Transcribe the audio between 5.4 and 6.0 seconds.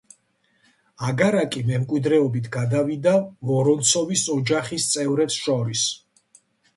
შორის.